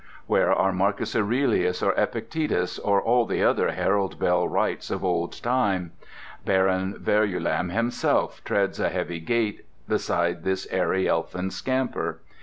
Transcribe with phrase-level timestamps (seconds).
[0.25, 5.39] Where are Marcus Aurelius or Epictetus or all the other Harold Bell Wrights of old
[5.43, 5.91] time?
[6.43, 12.19] Baron Verulam himself treads a heavy gait beside this airy elfin scamper.